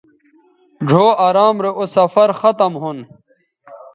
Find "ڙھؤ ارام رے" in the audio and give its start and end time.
0.89-1.71